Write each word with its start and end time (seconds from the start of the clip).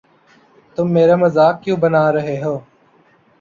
تم 0.77 0.85
میرا 0.93 1.15
مزاق 1.15 1.55
کیوں 1.63 1.77
بنا 1.83 2.03
رہے 2.13 2.37
ہو؟ 2.43 2.55